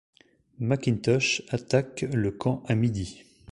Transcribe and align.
McIntosh 0.59 1.43
attaque 1.49 2.07
le 2.11 2.31
camp 2.31 2.63
à 2.67 2.73
midi. 2.73 3.21